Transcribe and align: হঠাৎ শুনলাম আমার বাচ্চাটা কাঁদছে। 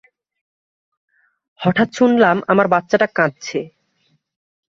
হঠাৎ 1.59 1.89
শুনলাম 1.93 2.37
আমার 2.47 2.67
বাচ্চাটা 2.67 3.07
কাঁদছে। 3.15 3.59